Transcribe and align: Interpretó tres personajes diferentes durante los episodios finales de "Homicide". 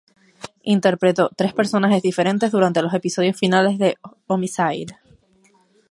Interpretó 0.63 1.29
tres 1.37 1.53
personajes 1.53 2.01
diferentes 2.01 2.49
durante 2.49 2.81
los 2.81 2.91
episodios 2.95 3.37
finales 3.37 3.77
de 3.77 3.99
"Homicide". 4.25 4.97